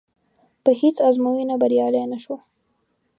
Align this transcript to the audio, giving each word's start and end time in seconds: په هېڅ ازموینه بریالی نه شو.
په 0.63 0.71
هېڅ 0.79 0.97
ازموینه 1.07 1.55
بریالی 1.61 2.05
نه 2.13 2.17
شو. 2.23 2.35